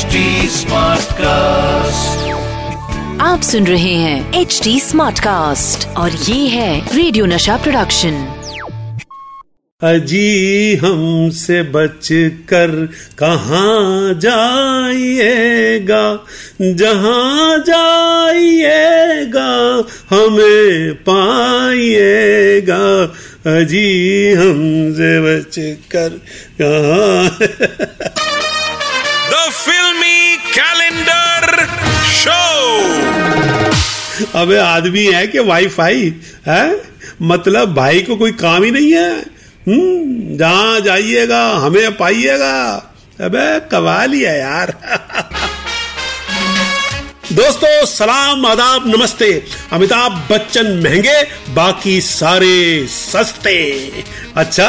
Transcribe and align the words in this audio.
HD 0.00 0.14
cast 1.12 2.28
आप 3.20 3.40
सुन 3.40 3.66
रहे 3.66 3.94
हैं 3.94 4.40
एच 4.40 4.60
डी 4.64 4.80
स्मार्ट 4.80 5.18
कास्ट 5.18 5.88
और 5.88 6.12
ये 6.12 6.48
है 6.48 6.96
रेडियो 6.96 7.26
नशा 7.26 7.56
प्रोडक्शन 7.56 8.36
अजी 9.82 10.76
हमसे 10.76 11.62
बच 11.62 12.08
कर 12.48 12.88
कहाँ 13.18 14.14
जाइएगा? 14.14 16.24
जहाँ 16.62 17.58
जाइएगा 17.58 19.48
हमें 20.10 20.94
पाइएगा। 20.94 23.02
अजी 23.58 24.32
हमसे 24.32 25.20
बच 25.20 25.54
कर 25.94 26.20
कहाँ? 26.62 27.86
अबे 34.34 34.56
आदमी 34.56 35.04
है 35.06 35.26
कि 35.26 35.38
वाईफाई 35.38 36.14
है? 36.46 36.82
मतलब 37.22 37.74
भाई 37.74 38.00
को 38.00 38.16
कोई 38.16 38.32
काम 38.32 38.62
ही 38.62 38.70
नहीं 38.70 38.92
है। 38.92 39.20
हम्म 39.68 40.36
जहाँ 40.36 40.80
जाइएगा, 40.80 41.48
हमें 41.48 41.96
पाइएगा। 41.96 42.74
अबे 43.20 43.60
कवाल 43.60 44.12
ही 44.12 44.20
है 44.20 44.38
यार। 44.38 44.74
दोस्तों, 47.32 47.86
सलाम, 47.86 48.46
आदाब, 48.46 48.86
नमस्ते। 48.86 49.46
अमिताभ 49.72 50.28
बच्चन 50.32 50.66
महँगे, 50.66 51.22
बाकी 51.54 52.00
सारे 52.00 52.86
सस्ते। 52.86 53.92
अच्छा 54.36 54.68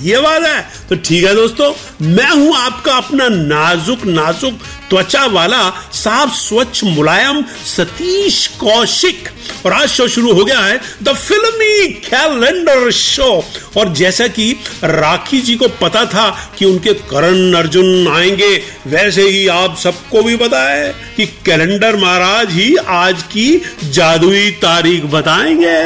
ये 0.00 0.20
बात 0.20 0.42
है। 0.42 0.68
तो 0.88 0.96
ठीक 0.96 1.24
है 1.24 1.34
दोस्तों, 1.34 1.72
मैं 2.02 2.30
हूँ 2.30 2.56
आपका 2.56 2.96
अपना 2.96 3.28
नाजुक 3.28 4.04
नाजुक, 4.04 4.54
त्वचा 4.90 5.26
वाला, 5.26 5.70
साफ़, 5.92 6.30
स्वच्छ, 6.30 6.84
मुलायम, 6.84 7.44
सतीश 7.76 8.46
कौशिक। 8.46 9.28
और 9.66 9.72
आज 9.72 9.88
शो 9.88 10.06
शुरू 10.08 10.32
हो 10.32 10.44
गया 10.44 10.58
है 10.58 10.80
द 11.02 11.12
फिल्मी 11.14 11.88
कैलेंडर 12.06 12.90
शो 12.90 13.28
और 13.76 13.92
जैसा 13.94 14.26
कि 14.28 14.50
राखी 14.84 15.40
जी 15.40 15.54
को 15.56 15.68
पता 15.80 16.04
था 16.06 16.28
कि 16.58 16.64
उनके 16.64 16.94
करण 16.94 17.52
अर्जुन 17.54 18.08
आएँगे, 18.08 18.56
वैसे 18.86 19.22
ही 19.22 19.46
आप 19.48 19.76
सबको 19.76 20.22
भी 20.22 20.36
पता 20.36 20.62
है 20.70 20.92
कि 21.16 21.26
कैलेंडर 21.46 21.96
महाराज 21.96 22.52
ही 22.52 22.74
आज 22.76 23.22
की 23.22 23.62
जादुई 23.84 24.50
तारीख 24.62 25.04
बताएँगे। 25.04 25.82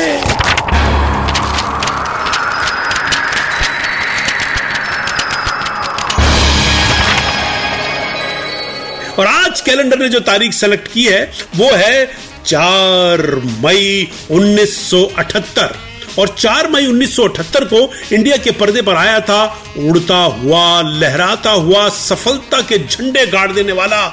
और 9.19 9.27
आज 9.27 9.61
कैलेंडर 9.61 9.99
ने 9.99 10.09
जो 10.09 10.19
तारीख 10.21 10.53
सेलेक्ट 10.53 10.93
की 10.93 11.05
है, 11.05 11.23
वो 11.57 11.71
है 11.73 12.28
चार 12.49 13.21
मई 13.65 14.09
1978 14.31 16.19
और 16.19 16.29
4 16.39 16.69
मई 16.71 16.87
1978 16.87 17.65
को 17.65 17.81
इंडिया 18.13 18.37
के 18.37 18.51
पर्दे 18.51 18.83
पर 18.83 18.95
आया 18.95 19.21
था, 19.21 19.43
उड़ता 19.79 20.17
हुआ, 20.17 20.81
लहराता 20.83 21.51
हुआ, 21.51 21.89
सफलता 21.89 22.61
के 22.61 22.79
झंडे 22.79 23.27
गाड़ 23.27 23.53
देने 23.53 23.73
वाला 23.73 24.07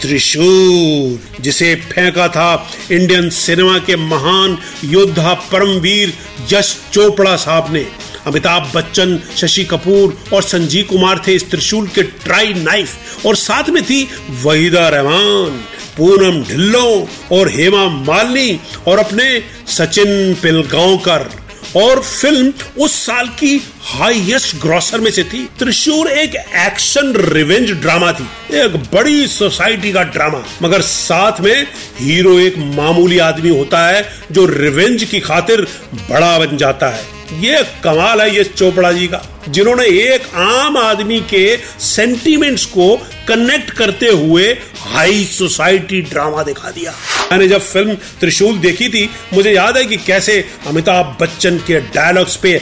त्रिशूल 0.00 1.18
जिसे 1.40 1.74
फेंका 1.74 2.28
था 2.28 2.68
इंडियन 2.92 3.30
सिनेमा 3.30 3.78
के 3.78 3.96
महान 3.96 4.58
योद्धा 4.84 5.34
परमवीर 5.52 6.12
यश 6.52 6.76
चोपड़ा 6.92 7.36
साहब 7.36 7.72
ने। 7.72 7.86
अमिताभ 8.26 8.70
बच्चन, 8.74 9.18
शशि 9.36 9.64
कपूर 9.64 10.16
और 10.32 10.42
संजीव 10.42 10.86
कुमार 10.90 11.22
थे 11.26 11.34
इस 11.34 11.50
त्रिशूल 11.50 11.86
के 11.88 12.02
ट्राई 12.02 12.54
नाइफ, 12.54 13.26
और 13.26 13.36
साथ 13.36 13.70
में 13.70 13.82
थी 13.84 14.08
वहीदा 14.42 14.88
रहमान। 14.88 15.64
पूनम 15.96 16.42
ढिल्लो 16.44 17.08
और 17.32 17.48
हेमा 17.48 17.88
मालिनी 17.88 18.60
और 18.86 18.98
अपने 18.98 19.42
सचिन 19.68 20.34
पिलगांवकर। 20.34 21.30
और 21.76 22.00
फ़िल्म 22.02 22.52
उस 22.78 22.94
साल 23.06 23.28
की 23.28 23.62
हाईएस्ट 23.82 24.56
ग्रॉसर 24.56 25.00
में 25.00 25.10
से 25.10 25.22
थी। 25.24 25.48
त्रिशूर 25.58 26.08
एक 26.08 26.34
एक्शन 26.36 27.12
रिवेंज 27.16 27.70
ड्रामा 27.72 28.12
थी। 28.12 28.26
एक 28.56 28.76
बड़ी 28.94 29.26
सोसाइटी 29.26 29.92
का 29.92 30.02
ड्रामा। 30.02 30.42
मगर 30.62 30.80
साथ 30.80 31.40
में 31.40 31.66
हीरो 31.98 32.38
एक 32.38 32.58
मामूली 32.76 33.18
आदमी 33.18 33.56
होता 33.58 33.86
है 33.88 34.04
जो 34.32 34.46
रिवेंज 34.46 35.04
की 35.04 35.20
खातिर 35.20 35.66
बड़ा 36.10 36.38
बन 36.38 36.56
जाता 36.56 36.88
है। 36.88 37.04
ये 37.40 37.64
कमाल 37.84 38.20
है 38.20 38.34
ये 38.36 38.44
चोपड़ा 38.44 38.92
जी 38.92 39.06
का। 39.06 39.31
जिन्होंने 39.48 39.84
एक 39.84 40.34
आम 40.34 40.76
आदमी 40.76 41.20
के 41.30 41.56
सेंटीमेंट्स 41.80 42.64
को 42.64 42.96
कनेक्ट 43.28 43.70
करते 43.70 44.08
हुए 44.08 44.46
हाई 44.78 45.24
सोसाइटी 45.24 46.00
ड्रामा 46.02 46.42
दिखा 46.42 46.70
दिया। 46.70 46.92
मैंने 47.32 47.48
जब 47.48 47.60
फ़िल्म 47.60 47.94
त्रिशूल 48.20 48.58
देखी 48.58 48.88
थी, 48.88 49.08
मुझे 49.34 49.52
याद 49.52 49.76
है 49.76 49.84
कि 49.84 49.96
कैसे 49.96 50.44
अमिताभ 50.66 51.16
बच्चन 51.20 51.58
के 51.66 51.80
डायलॉग्स 51.94 52.36
पे 52.36 52.60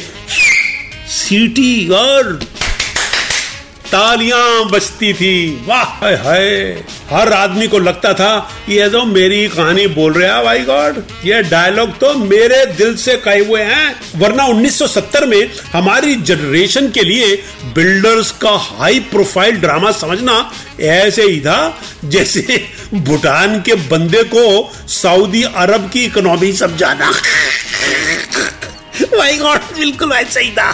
सीटी 1.10 1.88
और 1.88 2.38
तालियाँ 3.92 4.70
बजती 4.70 5.12
थी। 5.12 5.64
वाह, 5.66 5.84
हाय 6.24 6.84
हर 7.10 7.32
आदमी 7.32 7.68
को 7.68 7.78
लगता 7.78 8.12
था, 8.14 8.50
ये 8.68 8.88
तो 8.88 9.04
मेरी 9.04 9.48
कहानी 9.48 9.86
बोल 9.86 10.12
रहे 10.12 10.28
हैं 10.30 10.44
भाई 10.44 10.58
गॉड। 10.58 11.02
ये 11.24 11.42
डायलॉग 11.42 11.98
तो 11.98 12.14
मेरे 12.14 12.64
दिल 12.66 12.96
से 12.96 13.16
कहे 13.16 13.44
हुए 13.44 13.62
हैं। 13.62 14.00
वरना 14.16 14.44
1970 14.44 15.26
में 15.26 15.50
हमारी 15.72 16.14
जनरेशन 16.14 16.90
के 16.90 17.02
लिए 17.02 17.36
बिल्डर्स 17.74 18.30
का 18.30 18.50
हाई 18.50 18.98
प्रोफ़ाइल 19.00 19.56
ड्रामा 19.56 19.92
समझना 19.92 20.52
ऐसे 20.80 21.22
ही 21.22 21.40
था, 21.40 21.78
जैसे 22.04 22.64
भूटान 22.94 23.60
के 23.62 23.74
बंदे 23.74 24.22
को 24.22 24.72
सऊदी 24.88 25.42
अरब 25.42 25.90
की 25.90 26.04
इकोनॉमी 26.04 26.52
समझाना। 26.52 27.12
माय 29.08 29.36
गॉड 29.36 29.60
बिल्कुल 29.76 30.12
ऐसा 30.12 30.40
ही 30.40 30.50
था। 30.50 30.70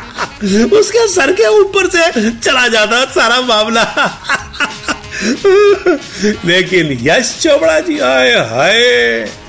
उसके 0.78 1.06
सर 1.08 1.32
के 1.32 1.46
ऊपर 1.60 1.88
से 1.90 2.30
चला 2.32 2.66
जाता, 2.68 3.04
सारा 3.12 3.40
मामला। 3.40 3.84
लेकिन 6.44 6.98
यश 7.02 7.36
चोपड़ा 7.42 7.78
जी, 7.80 7.98
आए 7.98 8.34
हाय, 8.50 8.80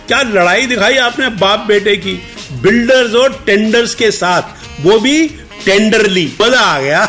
क्या 0.08 0.22
लड़ाई 0.24 0.66
दिखाई 0.66 0.98
आपने 0.98 1.30
बाप 1.38 1.66
बेटे 1.68 1.96
की? 1.98 2.14
बिल्डर्स 2.62 3.16
और 3.16 3.44
टेंडर्स 3.46 3.96
के 3.96 4.12
साथ, 4.12 4.42
वो 4.82 5.00
भी 5.00 5.28
टेंडरली 5.66 6.32
मज़ा 6.42 6.60
आ 6.60 6.80
गया। 6.80 7.04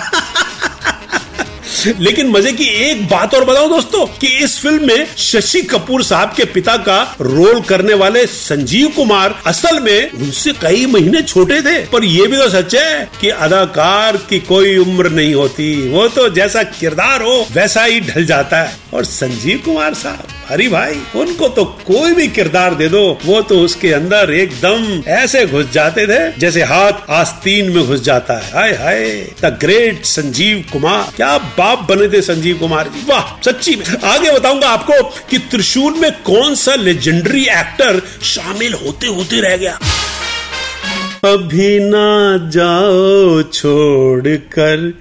लेकिन 2.01 2.31
मज़े 2.31 2.53
की 2.53 2.65
एक 2.65 3.07
बात 3.09 3.35
और 3.35 3.45
बताओ 3.45 3.69
दोस्तों, 3.69 4.05
कि 4.21 4.27
इस 4.45 4.59
फ़िल्म 4.61 4.87
में 4.87 5.07
शशि 5.17 5.61
कपूर 5.63 6.03
साहब 6.03 6.33
के 6.37 6.45
पिता 6.45 6.77
का 6.77 7.03
रोल 7.21 7.61
करने 7.61 7.95
वाले 7.95 8.27
संजीव 8.27 8.89
कुमार 8.89 9.39
असल 9.47 9.81
में 9.81 10.11
उनसे 10.11 10.53
कई 10.53 10.87
महीने 10.87 11.23
छोटे 11.23 11.61
थे। 11.63 11.79
पर 11.87 12.05
यह 12.05 12.27
भी 12.27 12.37
तो 12.37 12.49
सच 12.49 12.75
है 12.75 13.09
कि 13.21 13.29
अदाकार 13.29 14.17
की 14.29 14.39
कोई 14.41 14.77
उम्र 14.79 15.11
नहीं 15.11 15.35
होती। 15.35 15.71
वो 15.89 16.09
तो 16.09 16.29
जैसा 16.31 16.63
किरदार 16.63 17.23
हो, 17.23 17.47
वैसा 17.53 17.85
ही 17.85 18.01
ढल 18.01 18.25
जाता 18.25 18.63
है। 18.63 18.77
और 18.95 19.05
संजीव 19.05 19.63
कुमार 19.65 19.95
साहब 19.95 20.38
हरी 20.49 20.69
भाई, 20.69 20.95
उनको 21.17 21.49
तो 21.49 21.65
कोई 21.65 22.13
भी 22.13 22.29
किरदार 22.29 22.75
दे 22.75 22.89
दो, 22.89 23.19
वो 23.25 23.41
तो 23.43 23.59
उसके 23.61 23.93
अंदर 23.93 24.31
एकदम 24.35 25.03
ऐसे 25.09 25.47
घुस 25.47 25.71
जाते 25.71 26.07
थे, 26.07 26.41
जैसे 26.41 26.63
हाथ 26.63 26.93
आस्तीन 27.11 27.71
में 27.71 27.87
घुस 27.87 28.01
जाता 28.01 28.35
है। 28.35 28.53
हाय 28.53 28.71
हाय, 28.71 29.05
द 29.43 29.59
ग्रेट 29.61 30.05
संजीव 30.05 30.65
कुमार। 30.73 31.13
क्या 31.17 31.39
बाप 31.39 31.87
बने 31.89 32.09
थे 32.09 32.23
संजीव 32.23 32.59
कुमार 32.59 32.89
जी? 32.89 33.05
वाह, 33.09 33.37
सच्ची 33.43 33.77
में। 33.77 33.85
आगे 34.05 34.33
बताऊँगा 34.33 34.69
आपको 34.69 35.03
कि 35.31 35.39
त्रिशूल 35.39 35.93
में 35.93 36.11
कौन 36.23 36.55
सा 36.55 36.75
लेजेंडरी 36.75 37.43
एक्टर 37.43 38.03
शामिल 38.23 38.75
होते 38.75 39.07
होते 39.07 39.41
रह 39.41 39.57
गया। 39.57 39.79
अभी 41.25 41.79
ना 41.81 42.37
जाओ 42.51 43.43
छोड़ 43.43 44.29
कर 44.29 44.93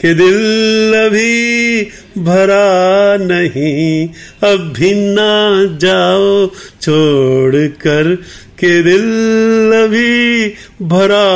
कि 0.00 0.14
दिल 0.14 0.94
अभी 1.06 1.82
भरा 2.18 3.16
नहीं, 3.20 4.08
अब 4.52 4.72
भी 4.76 4.92
ना 4.94 5.32
जाओ 5.80 6.46
छोड़ 6.82 7.66
कर 7.82 8.14
के 8.60 8.82
दिल 8.82 9.04
अभी 9.84 10.48
भरा 10.82 11.26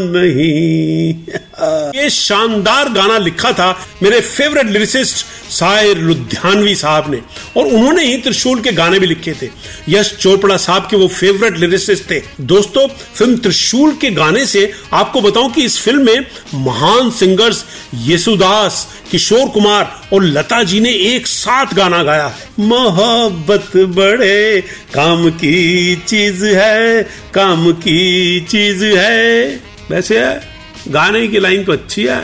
नहीं। 0.00 1.14
ये 1.96 2.10
शानदार 2.10 2.88
गाना 2.88 3.18
लिखा 3.18 3.52
था 3.52 3.70
मेरे 4.02 4.20
फेवरेट 4.20 4.66
लिरिसिस्ट 4.66 5.26
सायर 5.52 5.98
लुधियानवी 5.98 6.74
साहब 6.74 7.10
ने। 7.10 7.20
और 7.56 7.66
उन्होंने 7.66 8.04
ही 8.04 8.16
त्रिशूल 8.18 8.60
के 8.60 8.72
गाने 8.72 8.98
भी 8.98 9.06
लिखे 9.06 9.32
थे। 9.42 9.48
यश 9.88 10.12
चोपड़ा 10.20 10.56
साहब 10.56 10.86
के 10.90 10.96
वो 10.96 11.08
फेवरेट 11.08 11.58
लिरिसिस्ट 11.58 12.10
थे। 12.10 12.20
दोस्तों, 12.40 12.86
फ़िल्म 12.88 13.36
त्रिशूल 13.36 13.94
के 13.94 14.10
गाने 14.10 14.46
से 14.46 14.72
आपको 14.92 15.20
बताऊँ 15.20 15.52
कि 15.52 15.62
इस 15.62 15.78
फ़िल्म 15.80 16.06
में 16.06 16.26
महान 16.54 17.10
सिंगर्स 17.10 17.64
येसुदास, 17.94 18.86
किशोर 19.10 19.48
कुमार 19.48 20.00
और 20.12 20.24
लता 20.24 20.62
जी 20.62 20.80
ने 20.80 20.92
एक 21.14 21.26
साथ 21.26 21.74
गाना 21.74 22.02
गाया 22.02 22.34
मोहब्बत 22.58 23.76
बड़े 23.76 24.60
काम 24.94 25.30
की 25.30 25.96
चीज़ 25.96 26.44
है, 26.46 27.02
काम 27.34 27.72
की 27.72 28.40
चीज़ 28.40 28.84
है। 28.84 29.60
वैसे 29.90 30.51
गाने 30.88 31.26
की 31.28 31.38
लाइन 31.38 31.64
तो 31.64 31.72
अच्छी 31.72 32.04
है, 32.04 32.22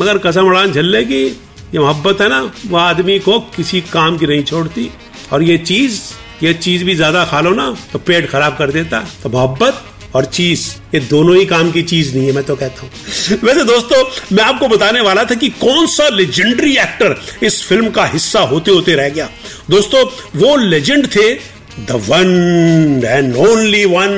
मगर 0.00 0.18
कसम 0.18 0.46
उड़ान 0.46 0.72
झल्ले 0.72 1.04
की, 1.04 1.24
ये 1.24 1.78
मोहब्बत 1.78 2.20
है 2.20 2.28
ना 2.28 2.40
वो 2.66 2.76
आदमी 2.78 3.18
को 3.20 3.38
किसी 3.56 3.80
काम 3.82 4.16
की 4.18 4.26
नहीं 4.26 4.44
छोड़ती। 4.44 4.90
और 5.32 5.42
ये 5.42 5.58
चीज़ 5.60 6.00
ये 6.42 6.52
चीज़ 6.54 6.84
भी 6.84 6.94
ज़्यादा 6.94 7.24
खा 7.24 7.40
लो 7.40 7.50
ना 7.50 7.70
तो 7.92 7.98
पेट 7.98 8.28
खराब 8.30 8.56
कर 8.58 8.70
देता। 8.72 9.00
तो 9.22 9.28
मोहब्बत 9.28 9.84
और 10.16 10.24
चीज़, 10.24 10.68
ये 10.94 11.00
दोनों 11.00 11.36
ही 11.36 11.44
काम 11.46 11.70
की 11.72 11.82
चीज़ 11.82 12.14
नहीं 12.16 12.26
है, 12.26 12.32
मैं 12.32 12.44
तो 12.44 12.56
कहता 12.56 12.82
हूँ। 12.82 13.38
वैसे 13.42 13.64
दोस्तों, 13.64 14.02
मैं 14.32 14.44
आपको 14.44 14.68
बताने 14.68 15.00
वाला 15.00 15.24
था 15.24 15.34
कि 15.34 15.48
कौन 15.60 15.86
सा 15.88 16.08
लेजेंडरी 16.08 16.76
एक्टर 16.76 17.16
इस 17.42 17.62
फ़िल्म 17.68 17.90
का 17.90 18.04
हिस्सा 18.06 18.40
होते 18.42 18.70
होते 18.70 18.94
रह 18.94 19.08
गया। 19.08 19.28
दोस्तों, 19.70 20.04
वो 20.36 20.56
लेजेंड 20.58 21.06
थे 21.16 21.32
the 21.78 22.00
one 22.08 23.02
and 23.04 23.36
only 23.36 23.84
one 23.84 24.16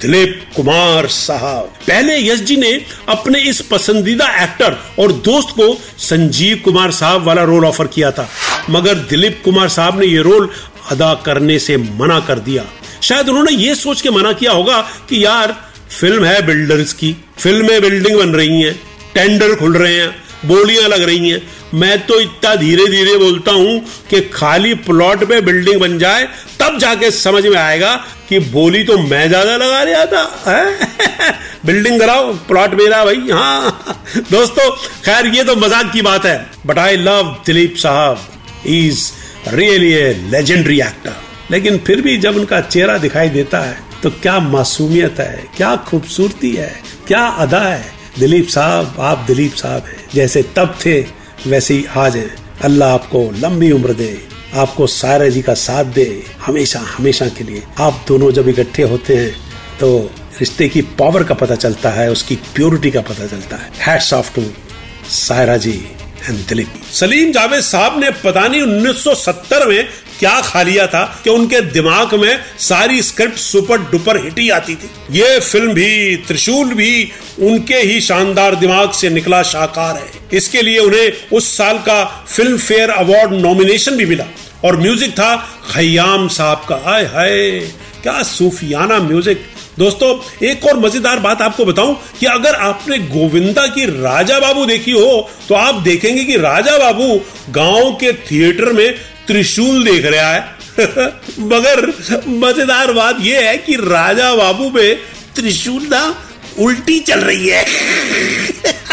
Dilip 0.00 0.42
Kumar 0.56 1.06
साहब। 1.06 1.72
पहले 1.86 2.18
यश 2.18 2.40
जी 2.40 2.56
ने 2.56 2.72
अपने 3.08 3.40
इस 3.40 3.60
पसंदीदा 3.60 4.26
एक्टर 4.42 4.76
और 4.98 5.12
दोस्त 5.22 5.48
को 5.50 5.74
संजीव 6.00 6.60
कुमार 6.64 6.90
साहब 6.90 7.24
वाला 7.24 7.42
रोल 7.42 7.64
ऑफ़र 7.64 7.86
किया 7.86 8.10
था। 8.10 8.28
मगर 8.70 8.94
दिलीप 9.10 9.40
कुमार 9.44 9.68
साहब 9.68 10.00
ने 10.00 10.06
यह 10.06 10.22
रोल 10.22 10.48
अदा 10.90 11.12
करने 11.26 11.58
से 11.58 11.76
मना 11.76 12.18
कर 12.20 12.38
दिया। 12.40 12.64
शायद 13.02 13.28
उन्होंने 13.28 13.52
ये 13.52 13.74
सोच 13.74 14.00
के 14.00 14.10
मना 14.10 14.32
किया 14.32 14.52
होगा 14.52 14.80
कि 15.08 15.24
यार 15.24 15.56
फ़िल्म 15.90 16.24
है 16.24 16.40
बिल्डर्स 16.46 16.92
की। 16.92 17.16
फ़िल्म 17.38 17.66
में 17.66 17.80
बिल्डिंग 17.82 18.18
बन 18.18 18.28
रही 18.28 18.60
है 18.62 18.72
टेंडर 19.14 19.54
खुल 19.54 19.76
रहे 19.76 19.94
हैं, 19.94 20.10
बोलियाँ 20.46 20.88
लग 20.88 21.02
रही 21.02 21.28
हैं। 21.30 21.40
मैं 21.74 21.98
तो 22.06 22.18
इतना 22.20 22.54
धीरे 22.56 22.86
धीरे 22.86 23.16
बोलता 23.18 23.52
हूँ 23.52 23.78
कि 24.10 24.20
खाली 24.32 24.74
प्लॉट 24.86 25.24
पे 25.28 25.40
बिल्डिंग 25.40 25.80
बन 25.80 25.98
जाए, 25.98 26.24
तब 26.60 26.78
जाके 26.78 27.10
समझ 27.10 27.44
में 27.46 27.56
आएगा 27.58 27.94
कि 28.28 28.38
बोली 28.50 28.82
तो 28.84 28.96
मैं 28.98 29.28
ज़्यादा 29.28 29.56
लगा 29.56 29.82
रहा 29.82 30.04
था 30.06 31.34
बिल्डिंग 31.66 31.98
कराओ 32.00 32.32
प्लॉट 32.46 32.74
मेरा 32.74 33.04
भाई 33.04 33.28
हाँ। 33.30 33.96
दोस्तों, 34.30 34.70
खैर, 35.04 35.26
ये 35.26 35.44
तो 35.44 35.56
मज़ाक 35.56 35.92
की 35.92 36.02
बात 36.02 36.26
है 36.26 36.50
बट 36.66 36.78
आई 36.78 36.96
लव 36.98 37.36
दिलीप 37.46 37.76
साहब। 37.76 38.18
Is 38.68 39.10
really 39.48 39.92
a 39.92 40.12
legendary 40.30 40.80
actor 40.80 41.16
लेकिन 41.50 41.78
फिर 41.86 42.00
भी 42.00 42.16
जब 42.18 42.36
उनका 42.36 42.60
चेहरा 42.60 42.98
दिखाई 42.98 43.28
देता 43.28 43.60
है 43.60 43.76
तो 44.02 44.10
क्या 44.12 44.38
मासूमियत 44.40 45.18
है, 45.20 45.48
क्या 45.56 45.74
खूबसूरती 45.88 46.52
है, 46.52 46.72
क्या 47.08 47.24
अदा 47.38 47.60
है। 47.60 47.84
दिलीप 48.18 48.48
साहब, 48.48 48.96
आप 49.00 49.18
दिलीप 49.26 49.54
साहब 49.54 49.84
हैं, 49.86 50.04
जैसे 50.14 50.42
तब 50.56 50.74
थे 50.84 51.00
वैसे 51.46 51.74
ही 51.74 51.84
आज 51.96 52.16
अल्लाह 52.64 52.92
आपको 52.94 53.20
लंबी 53.36 53.70
उम्र 53.72 53.92
दे, 53.92 54.16
आपको 54.54 54.86
सायरा 54.86 55.28
जी 55.28 55.40
का 55.42 55.54
साथ 55.56 55.84
दे, 55.94 56.04
हमेशा 56.40 56.80
हमेशा 56.88 57.26
के 57.28 57.44
लिए। 57.44 57.62
आप 57.80 58.04
दोनों 58.08 58.30
जब 58.32 58.48
इकट्ठे 58.48 58.82
होते 58.82 59.16
हैं 59.16 59.32
तो 59.80 59.88
रिश्ते 60.40 60.68
की 60.68 60.82
पावर 60.98 61.24
का 61.24 61.34
पता 61.34 61.54
चलता 61.54 61.90
है, 61.90 62.10
उसकी 62.10 62.36
प्योरिटी 62.54 62.90
का 62.90 63.00
पता 63.02 63.26
चलता 63.26 63.56
है। 63.56 63.70
Hats 63.80 64.12
off 64.14 64.34
to 64.34 64.42
Saira 65.10 65.56
ji. 65.56 65.74
And 66.28 66.38
Dilip. 66.38 66.72
Salim 66.92 67.32
Javed 67.32 67.60
साहब 67.60 68.00
ने 68.00 68.10
पता 68.10 68.48
नहीं 68.48 68.62
1970 68.62 69.66
में 69.66 69.88
क्या 70.18 70.40
खा 70.40 70.62
लिया 70.62 70.86
था 70.86 71.20
कि 71.24 71.30
उनके 71.30 71.60
दिमाग 71.60 72.14
में 72.14 72.38
सारी 72.58 73.02
स्क्रिप्ट 73.02 73.38
सुपर 73.38 73.78
डुपर 73.90 74.24
हिट 74.24 74.38
ही 74.38 74.50
आती 74.50 74.74
थी। 74.74 74.90
ये 75.10 75.40
फ़िल्म 75.40 75.72
भी, 75.72 76.16
त्रिशूल 76.16 76.74
भी 76.74 77.12
उनके 77.40 77.76
ही 77.76 78.00
शानदार 78.00 78.54
दिमाग 78.54 78.90
से 78.90 79.10
निकला 79.10 79.42
शाकार 79.42 79.96
है। 79.96 80.36
इसके 80.36 80.62
लिए 80.62 80.78
उन्हें 80.78 81.12
उस 81.32 81.56
साल 81.56 81.78
का 81.78 82.04
फ़िल्म 82.28 82.58
फेयर 82.58 82.90
अवार्ड 82.90 83.32
नॉमिनेशन 83.32 83.96
भी 83.96 84.06
मिला। 84.06 84.24
और 84.64 84.76
म्यूज़िक 84.76 85.10
था 85.10 85.36
खयाम 85.72 86.28
साहब 86.28 86.66
का। 86.68 86.76
हाय 86.84 87.04
हाय, 87.04 87.60
क्या 88.02 88.22
सूफियाना 88.22 88.98
म्यूज़िक। 88.98 89.44
दोस्तों, 89.78 90.08
एक 90.46 90.64
और 90.64 90.78
मज़ेदार 90.78 91.18
बात 91.18 91.42
आपको 91.42 91.64
बताऊँ 91.64 91.96
कि 92.20 92.26
अगर 92.26 92.54
आपने 92.54 92.98
गोविंदा 92.98 93.66
की 93.66 93.84
राजा 94.02 94.38
बाबू 94.40 94.64
देखी 94.66 94.90
हो 94.90 95.30
तो 95.48 95.54
आप 95.54 95.74
देखेंगे 95.82 96.24
कि 96.24 96.36
राजा 96.36 96.76
बाबू 96.78 97.06
गाँव 97.50 97.92
के 98.00 98.12
थिएटर 98.22 98.72
में 98.72 98.92
त्रिशूल 99.26 99.82
देख 99.84 100.04
रहा 100.06 100.30
है। 100.32 100.40
मगर 101.38 101.86
मज़ेदार 102.28 102.92
बात 102.92 103.16
यह 103.20 103.48
है 103.48 103.56
कि 103.58 103.76
राजा 103.76 104.34
बाबू 104.34 104.70
में 104.70 104.96
त्रिशूल 105.34 105.82
ना 105.82 106.04
उल्टी 106.58 106.98
चल 107.00 107.20
रही 107.20 107.48
है। 107.48 107.64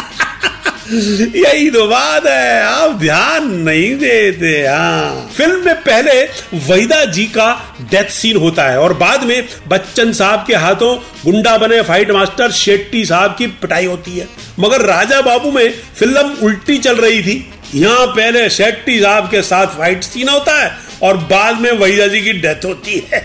यही 0.92 1.70
तो 1.70 1.86
बात 1.88 2.26
है, 2.28 2.62
आप 2.62 2.92
ध्यान 3.00 3.50
नहीं 3.60 3.96
देते 3.98 4.52
हाँ। 4.68 5.30
फ़िल्म 5.36 5.66
में 5.66 5.76
पहले 5.76 6.24
वहीदा 6.68 7.04
जी 7.06 7.26
का 7.28 7.52
डेथ 7.92 8.10
सीन 8.12 8.38
होता 8.38 8.64
है 8.64 8.80
और 8.80 8.94
बाद 8.94 9.24
में 9.24 9.48
बच्चन 9.68 10.14
साहब 10.14 10.44
के 10.48 10.56
हाथों 10.56 10.96
गुंडा 11.26 11.58
बने 11.58 11.82
फाइट 11.82 12.12
मास्टर 12.12 12.52
शेट्टी 12.54 13.06
साहब 13.06 13.36
की 13.38 13.48
पिटाई 13.62 13.86
होती 13.86 14.18
है। 14.18 14.28
मगर 14.60 14.86
राजा 14.86 15.22
बाबू 15.22 15.52
में 15.52 15.70
फ़िल्म 15.96 16.28
उल्टी 16.44 16.78
चल 16.78 16.96
रही 16.98 17.22
थी। 17.24 17.46
यहाँ 17.76 18.06
पहले 18.08 18.50
शेट्टी 18.50 19.00
साहब 19.00 19.30
के 19.32 19.42
साथ 19.44 19.78
फाइट 19.78 20.04
सीन 20.04 20.30
होता 20.30 20.62
है 20.62 20.72
और 21.04 21.18
बाद 21.30 21.60
में 21.62 21.72
वहीदा 21.72 22.08
जी 22.08 22.22
की 22.22 22.34
डेथ 22.34 22.66
होती 22.66 23.04
है। 23.14 23.20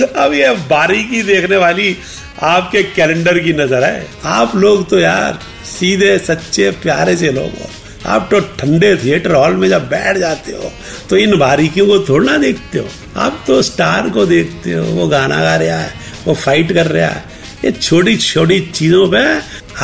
अब 0.16 0.32
ये 0.34 0.50
बारीकी 0.70 1.22
देखने 1.22 1.56
वाली 1.56 1.96
आपके 2.44 2.82
कैलेंडर 2.84 3.38
की 3.38 3.52
नज़र 3.54 3.84
है। 3.84 4.06
आप 4.24 4.56
लोग 4.56 4.88
तो 4.90 4.98
यार 4.98 5.38
सीधे, 5.68 6.18
सच्चे, 6.20 6.70
प्यारे 6.82 7.16
से 7.16 7.32
लोग 7.32 7.50
हो। 7.52 7.68
आप 8.06 8.28
तो 8.30 8.40
ठंडे 8.58 8.94
थिएटर 8.96 9.32
हॉल 9.34 9.54
में 9.56 9.68
जब 9.68 9.88
बैठ 9.88 10.16
जाते 10.16 10.52
हो 10.52 10.70
तो 11.10 11.16
इन 11.16 11.36
बारीकियों 11.38 11.86
को 11.86 11.98
थोड़ा 12.08 12.30
ना 12.32 12.36
देखते 12.38 12.78
हो। 12.78 12.88
आप 13.16 13.42
तो 13.46 13.60
स्टार 13.62 14.08
को 14.10 14.26
देखते 14.26 14.72
हो, 14.72 14.84
वो 14.86 15.06
गाना 15.08 15.42
गा 15.42 15.56
रहा 15.56 15.78
है, 15.78 15.92
वो 16.26 16.34
फाइट 16.34 16.72
कर 16.72 16.86
रहा 16.86 17.08
है। 17.08 17.24
ये 17.64 17.70
छोटी 17.72 18.16
छोटी 18.16 18.60
चीज़ों 18.72 19.08
पे 19.08 19.24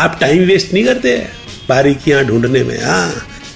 आप 0.00 0.16
टाइम 0.20 0.44
वेस्ट 0.44 0.72
नहीं 0.72 0.84
करते, 0.84 1.16
बारीकियाँ 1.68 2.24
ढूँढने 2.24 2.62
में 2.64 2.78
हाँ। 2.82 3.10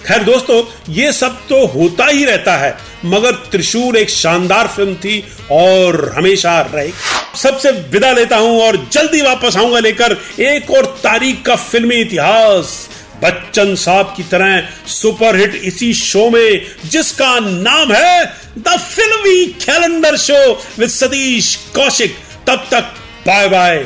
खैर 0.07 0.23
दोस्तों, 0.25 0.63
ये 0.93 1.13
सब 1.13 1.39
तो 1.49 1.65
होता 1.67 2.07
ही 2.07 2.25
रहता 2.25 2.57
है, 2.57 2.75
मगर 3.05 3.33
त्रिशूल 3.51 3.97
एक 3.97 4.11
शानदार 4.11 4.67
फ़िल्म 4.67 4.95
थी 4.97 5.23
और 5.53 6.13
हमेशा 6.17 6.61
रहे 6.65 6.89
सबसे 7.37 7.71
विदा 7.93 8.13
लेता 8.13 8.37
हूँ 8.37 8.61
और 8.63 8.77
जल्दी 8.93 9.21
वापस 9.23 9.57
आऊँगा 9.57 9.79
लेकर 9.79 10.17
एक 10.41 10.71
और 10.71 10.87
तारीख 11.03 11.43
का 11.43 11.57
फिल्मी 11.57 11.95
इतिहास, 11.95 12.89
बच्चन 13.23 13.75
साहब 13.75 14.13
की 14.17 14.23
तरह 14.23 14.69
सुपरहिट 14.87 15.55
इसी 15.65 15.93
शो 15.95 16.29
में, 16.31 16.67
जिसका 16.85 17.39
नाम 17.41 17.93
है 17.93 18.27
the 18.59 18.77
filmy 18.79 19.47
calendar 19.63 20.17
show 20.17 20.41
with 20.79 20.89
Satish 20.89 21.55
Kaushik. 21.75 22.17
तब 22.47 22.67
तक 22.71 22.95
बाय 23.27 23.49
बाय 23.49 23.79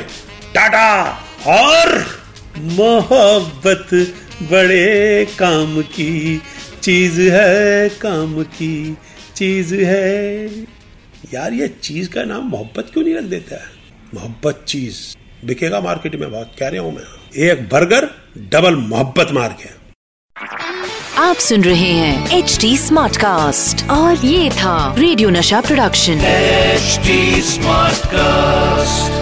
टाटा। 0.55 1.27
और 1.47 2.05
मोहब्बत 2.57 3.87
बड़े 4.51 5.25
काम 5.39 5.81
की, 5.81 6.41
चीज़ 6.83 7.19
है 7.21 7.89
काम 8.01 8.41
की, 8.43 8.97
चीज़ 9.35 9.73
है 9.75 10.47
यार 11.33 11.53
ये 11.53 11.67
चीज़ 11.67 12.09
का 12.09 12.23
नाम 12.23 12.47
मोहब्बत 12.47 12.89
क्यों 12.93 13.03
नहीं 13.03 13.15
रख 13.15 13.23
देता 13.23 13.55
है? 13.55 13.69
मोहब्बत 14.13 14.63
चीज़। 14.67 14.97
बिकेगा 15.45 15.79
मार्केट 15.81 16.15
में 16.15 16.31
बहुत 16.31 16.51
कह 16.59 16.67
रहा 16.67 16.81
हूँ 16.81 16.93
मैं। 16.95 17.03
एक 17.43 17.69
बर्गर 17.69 18.09
डबल 18.51 18.75
मोहब्बत 18.75 19.31
मार 19.31 19.55
के 19.61 19.69
आप 21.21 21.35
सुन 21.35 21.63
रहे 21.63 21.91
हैं 21.91 22.37
एच 22.37 22.57
डी 22.61 22.77
स्मार्ट 22.77 23.17
कास्ट 23.17 23.89
और 23.89 24.25
ये 24.25 24.49
था 24.51 24.95
रेडियो 24.97 25.29
नशा 25.29 25.61
प्रोडक्शन। 25.61 26.21
HD 26.25 27.41
smart 27.41 28.05
cast 28.05 29.20